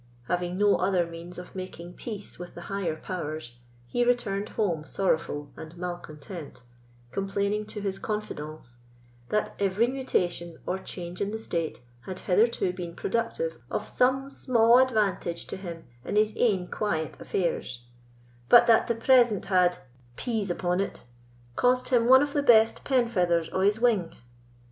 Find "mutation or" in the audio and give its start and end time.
9.85-10.79